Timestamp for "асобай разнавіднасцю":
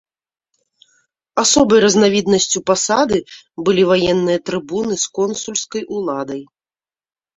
1.43-2.59